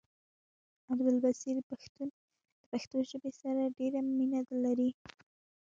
عبدالبصير 0.91 1.55
پښتون 1.69 2.07
د 2.59 2.61
پښتو 2.71 2.97
ژبې 3.09 3.31
سره 3.41 3.73
ډيره 3.79 3.99
مينه 4.17 4.41
لري 4.63 4.89